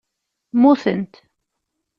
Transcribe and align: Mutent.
Mutent. 0.63 1.21